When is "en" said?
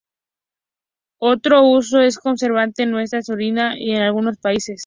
2.81-2.91, 3.77-4.01